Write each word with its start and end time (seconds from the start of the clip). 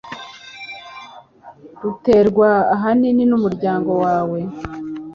ruterwa 1.81 2.49
ahanini 2.75 3.23
n'umuryango 3.29 3.91
wawe 4.03 4.39